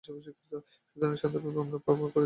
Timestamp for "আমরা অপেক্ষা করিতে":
1.59-2.07